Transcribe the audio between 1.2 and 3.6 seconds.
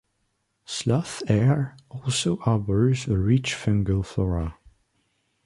hair also harbours a rich